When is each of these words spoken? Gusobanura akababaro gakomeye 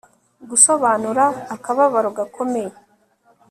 Gusobanura 0.49 1.25
akababaro 1.55 2.09
gakomeye 2.19 2.73